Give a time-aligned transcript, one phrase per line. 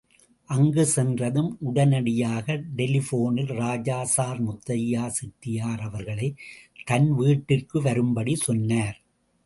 [0.49, 2.55] அங்கு சென்றதும் உடனடியாக
[2.75, 6.39] டெலிபோனில் ராஜா சர் முத்தையா செட்டியார் அவர்களைத்
[6.85, 8.97] தன் வீட்டிற்கு வரும்படி சொன்னார்.